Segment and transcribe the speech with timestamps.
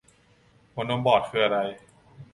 [0.73, 1.59] หัวนมบอดคืออะไร